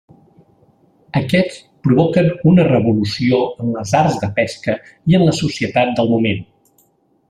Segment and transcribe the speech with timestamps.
[1.19, 4.79] Aquests provoquen una revolució en les arts de pesca
[5.13, 6.47] i en la societat del moment.